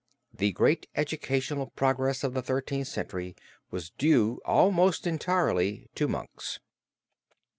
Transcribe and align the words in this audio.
The 0.33 0.51
great 0.51 0.87
educational 0.95 1.67
progress 1.75 2.23
of 2.23 2.33
the 2.33 2.41
Thirteenth 2.41 2.87
Century 2.87 3.35
was 3.69 3.91
due 3.91 4.41
almost 4.45 5.05
entirely 5.05 5.91
to 5.93 6.07
monks. 6.07 6.59